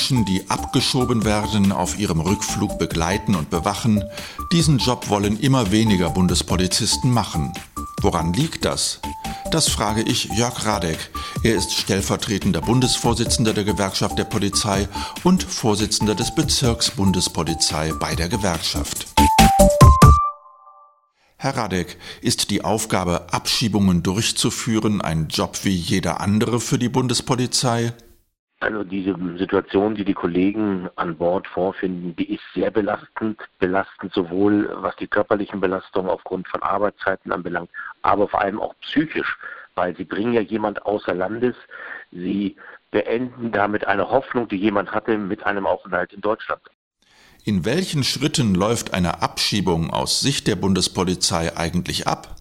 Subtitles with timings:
[0.00, 4.02] Menschen, die abgeschoben werden, auf ihrem Rückflug begleiten und bewachen,
[4.50, 7.52] diesen Job wollen immer weniger Bundespolizisten machen.
[8.00, 9.00] Woran liegt das?
[9.50, 11.10] Das frage ich Jörg Radek.
[11.42, 14.88] Er ist stellvertretender Bundesvorsitzender der Gewerkschaft der Polizei
[15.22, 19.06] und Vorsitzender des Bezirksbundespolizei bei der Gewerkschaft.
[21.36, 27.92] Herr Radek, ist die Aufgabe, Abschiebungen durchzuführen, ein Job wie jeder andere für die Bundespolizei?
[28.60, 33.40] Also diese Situation, die die Kollegen an Bord vorfinden, die ist sehr belastend.
[33.58, 37.70] Belastend sowohl was die körperlichen Belastungen aufgrund von Arbeitszeiten anbelangt,
[38.02, 39.38] aber vor allem auch psychisch,
[39.76, 41.56] weil sie bringen ja jemand außer Landes,
[42.12, 42.56] sie
[42.90, 46.60] beenden damit eine Hoffnung, die jemand hatte mit einem Aufenthalt in Deutschland.
[47.44, 52.36] In welchen Schritten läuft eine Abschiebung aus Sicht der Bundespolizei eigentlich ab?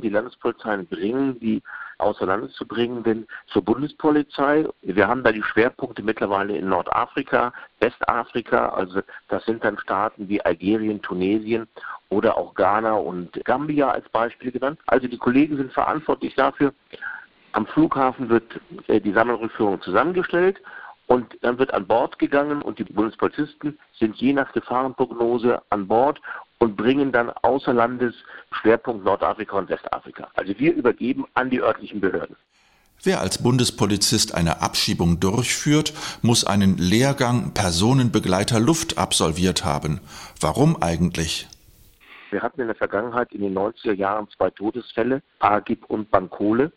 [0.00, 1.62] Die Landespolizeien bringen die
[1.98, 4.66] außer Landes zu bringen bin zur Bundespolizei.
[4.82, 10.40] Wir haben da die Schwerpunkte mittlerweile in Nordafrika, Westafrika, also das sind dann Staaten wie
[10.40, 11.68] Algerien, Tunesien
[12.08, 14.78] oder auch Ghana und Gambia als Beispiel genannt.
[14.86, 16.72] Also die Kollegen sind verantwortlich dafür.
[17.52, 20.60] Am Flughafen wird äh, die Sammelrückführung zusammengestellt
[21.06, 26.20] und dann wird an Bord gegangen und die Bundespolizisten sind je nach Gefahrenprognose an Bord
[26.58, 28.14] und bringen dann außer Landes
[28.52, 30.28] Schwerpunkt Nordafrika und Westafrika.
[30.34, 32.36] Also wir übergeben an die örtlichen Behörden.
[33.04, 40.00] Wer als Bundespolizist eine Abschiebung durchführt, muss einen Lehrgang Personenbegleiter Luft absolviert haben.
[40.40, 41.46] Warum eigentlich?
[42.30, 46.72] Wir hatten in der Vergangenheit in den 90er Jahren zwei Todesfälle, Agib und Bankole.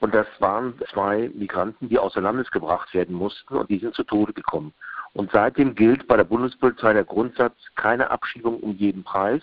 [0.00, 4.04] Und das waren zwei Migranten, die außer Landes gebracht werden mussten und die sind zu
[4.04, 4.72] Tode gekommen.
[5.14, 9.42] Und seitdem gilt bei der Bundespolizei der Grundsatz, keine Abschiebung um jeden Preis.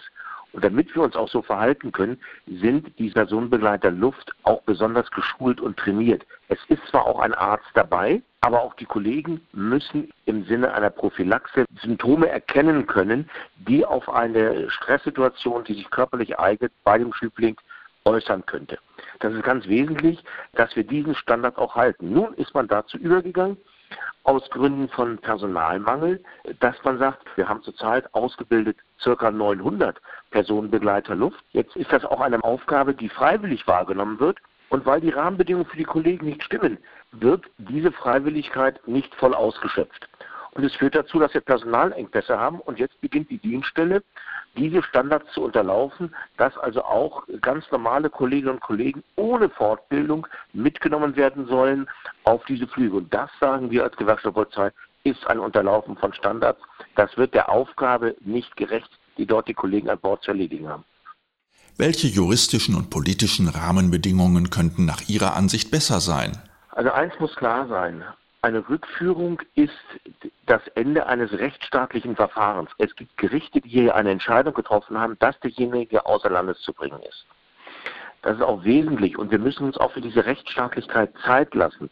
[0.54, 5.60] Und damit wir uns auch so verhalten können, sind die Personenbegleiter Luft auch besonders geschult
[5.60, 6.26] und trainiert.
[6.48, 10.92] Es ist zwar auch ein Arzt dabei, aber auch die Kollegen müssen im Sinne einer
[10.92, 13.30] Prophylaxe Symptome erkennen können,
[13.68, 17.58] die auf eine Stresssituation, die sich körperlich eignet, bei dem Schübling
[18.06, 18.78] äußern könnte.
[19.20, 20.24] Das ist ganz wesentlich,
[20.54, 22.14] dass wir diesen Standard auch halten.
[22.14, 23.58] Nun ist man dazu übergegangen,
[24.26, 26.22] aus Gründen von Personalmangel,
[26.60, 29.32] dass man sagt, wir haben zurzeit ausgebildet ca.
[29.32, 31.44] 900 Personenbegleiter Luft.
[31.52, 34.40] Jetzt ist das auch eine Aufgabe, die freiwillig wahrgenommen wird.
[34.70, 36.80] Und weil die Rahmenbedingungen für die Kollegen nicht stimmen,
[37.12, 40.10] wird diese Freiwilligkeit nicht voll ausgeschöpft.
[40.56, 42.62] Und es führt dazu, dass wir Personalengpässe haben.
[42.62, 44.02] Und jetzt beginnt die Dienststelle,
[44.56, 51.18] diese Standards zu unterlaufen, dass also auch ganz normale Kolleginnen und Kollegen ohne Fortbildung mitgenommen
[51.18, 51.88] werden sollen
[52.24, 52.96] auf diese Flüge.
[52.98, 54.72] Und das sagen wir als Gewerkschaftspolizei,
[55.04, 56.62] ist ein Unterlaufen von Standards.
[56.96, 60.86] Das wird der Aufgabe nicht gerecht, die dort die Kollegen an Bord zu erledigen haben.
[61.78, 66.42] Welche juristischen und politischen Rahmenbedingungen könnten nach Ihrer Ansicht besser sein?
[66.72, 68.06] Also eins muss klar sein.
[68.46, 69.74] Eine Rückführung ist
[70.46, 72.70] das Ende eines rechtsstaatlichen Verfahrens.
[72.78, 77.02] Es gibt Gerichte, die hier eine Entscheidung getroffen haben, dass derjenige außer Landes zu bringen
[77.02, 77.26] ist.
[78.22, 81.90] Das ist auch wesentlich und wir müssen uns auch für diese Rechtsstaatlichkeit Zeit lassen.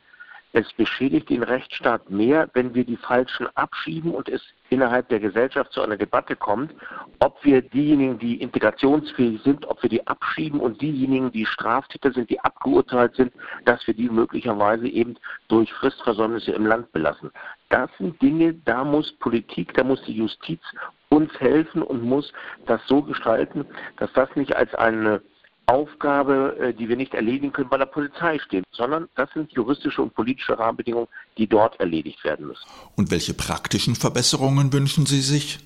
[0.56, 5.74] Es beschädigt den Rechtsstaat mehr, wenn wir die Falschen abschieben und es innerhalb der Gesellschaft
[5.74, 6.72] zu einer Debatte kommt,
[7.18, 12.30] ob wir diejenigen, die integrationsfähig sind, ob wir die abschieben und diejenigen, die Straftäter sind,
[12.30, 13.34] die abgeurteilt sind,
[13.66, 15.16] dass wir die möglicherweise eben
[15.48, 17.32] durch Fristversäumnisse im Land belassen.
[17.70, 20.62] Das sind Dinge, da muss Politik, da muss die Justiz
[21.10, 22.32] uns helfen und muss
[22.68, 23.66] das so gestalten,
[23.98, 25.20] dass das nicht als eine
[25.66, 30.02] Aufgabe, äh, die wir nicht erledigen können, bei der Polizei steht, sondern das sind juristische
[30.02, 31.08] und politische Rahmenbedingungen,
[31.38, 32.66] die dort erledigt werden müssen.
[32.96, 35.60] Und welche praktischen Verbesserungen wünschen Sie sich?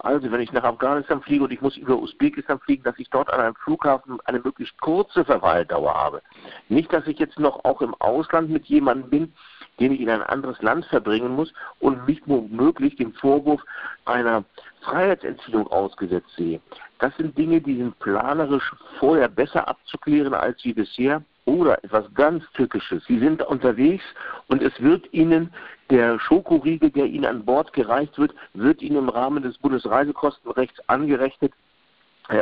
[0.00, 3.32] Also wenn ich nach Afghanistan fliege und ich muss über Usbekistan fliegen, dass ich dort
[3.32, 6.22] an einem Flughafen eine möglichst kurze Verweildauer habe.
[6.68, 9.32] Nicht, dass ich jetzt noch auch im Ausland mit jemandem bin,
[9.80, 13.62] den ich in ein anderes Land verbringen muss und mich womöglich dem Vorwurf
[14.04, 14.44] einer
[14.82, 16.60] Freiheitsentziehung ausgesetzt sehe.
[16.98, 21.22] Das sind Dinge, die sind planerisch vorher besser abzuklären als wie bisher.
[21.44, 23.02] Oder etwas ganz Tückisches.
[23.06, 24.04] Sie sind unterwegs
[24.48, 25.50] und es wird Ihnen
[25.88, 31.54] der Schokoriegel, der Ihnen an Bord gereicht wird, wird Ihnen im Rahmen des Bundesreisekostenrechts angerechnet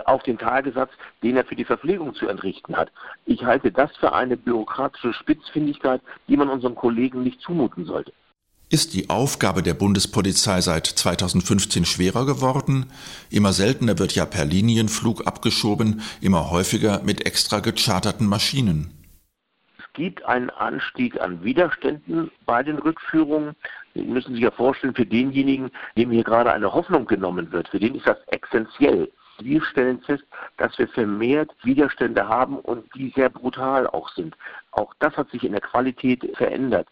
[0.04, 0.90] auf den Tagesatz,
[1.22, 2.90] den er für die Verpflegung zu entrichten hat.
[3.24, 8.12] Ich halte das für eine bürokratische Spitzfindigkeit, die man unseren Kollegen nicht zumuten sollte.
[8.68, 12.90] Ist die Aufgabe der Bundespolizei seit 2015 schwerer geworden?
[13.30, 18.90] Immer seltener wird ja per Linienflug abgeschoben, immer häufiger mit extra gecharterten Maschinen.
[19.78, 23.54] Es gibt einen Anstieg an Widerständen bei den Rückführungen.
[23.94, 27.78] Sie müssen sich ja vorstellen, für denjenigen, dem hier gerade eine Hoffnung genommen wird, für
[27.78, 29.08] den ist das essentiell.
[29.38, 30.24] Wir stellen fest,
[30.56, 34.36] dass wir vermehrt Widerstände haben und die sehr brutal auch sind.
[34.72, 36.88] Auch das hat sich in der Qualität verändert.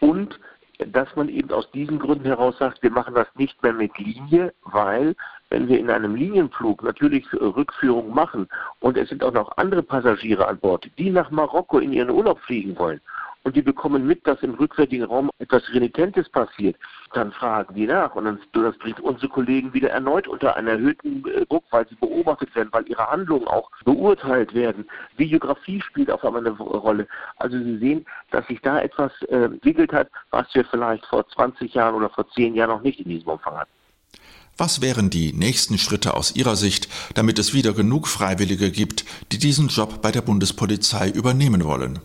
[0.00, 0.38] Und
[0.78, 4.52] dass man eben aus diesen Gründen heraus sagt, wir machen das nicht mehr mit Linie,
[4.64, 5.14] weil
[5.48, 8.48] wenn wir in einem Linienflug natürlich Rückführung machen
[8.80, 12.40] und es sind auch noch andere Passagiere an Bord, die nach Marokko in ihren Urlaub
[12.40, 13.00] fliegen wollen
[13.46, 16.74] und die bekommen mit, dass im rückwärtigen Raum etwas Renitentes passiert,
[17.12, 21.24] dann fragen die nach und dann, das bringt unsere Kollegen wieder erneut unter einen erhöhten
[21.28, 24.84] äh, Druck, weil sie beobachtet werden, weil ihre Handlungen auch beurteilt werden.
[25.16, 27.06] Videografie spielt auf einmal eine Rolle.
[27.36, 31.72] Also Sie sehen, dass sich da etwas äh, entwickelt hat, was wir vielleicht vor 20
[31.72, 33.70] Jahren oder vor 10 Jahren noch nicht in diesem Umfang hatten.
[34.56, 39.38] Was wären die nächsten Schritte aus Ihrer Sicht, damit es wieder genug Freiwillige gibt, die
[39.38, 42.00] diesen Job bei der Bundespolizei übernehmen wollen?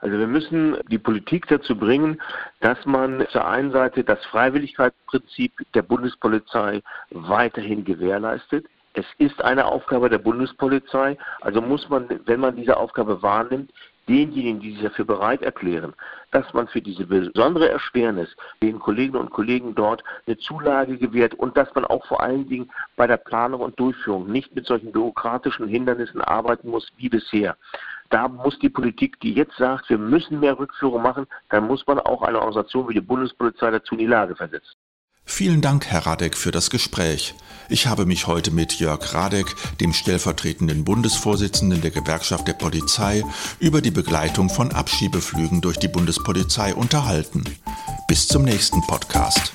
[0.00, 2.20] Also wir müssen die Politik dazu bringen,
[2.60, 8.66] dass man zur einen Seite das Freiwilligkeitsprinzip der Bundespolizei weiterhin gewährleistet.
[8.94, 13.70] Es ist eine Aufgabe der Bundespolizei, also muss man, wenn man diese Aufgabe wahrnimmt,
[14.08, 15.94] denjenigen, die sich dafür bereit erklären,
[16.32, 21.56] dass man für diese besondere Erschwernis den Kolleginnen und Kollegen dort eine Zulage gewährt und
[21.56, 25.68] dass man auch vor allen Dingen bei der Planung und Durchführung nicht mit solchen bürokratischen
[25.68, 27.56] Hindernissen arbeiten muss wie bisher
[28.10, 31.98] da muss die Politik, die jetzt sagt, wir müssen mehr Rückführung machen, dann muss man
[32.00, 34.74] auch eine Organisation wie die Bundespolizei dazu in die Lage versetzen.
[35.24, 37.34] Vielen Dank, Herr Radek, für das Gespräch.
[37.68, 39.46] Ich habe mich heute mit Jörg Radek,
[39.80, 43.22] dem stellvertretenden Bundesvorsitzenden der Gewerkschaft der Polizei,
[43.60, 47.44] über die Begleitung von Abschiebeflügen durch die Bundespolizei unterhalten.
[48.08, 49.54] Bis zum nächsten Podcast.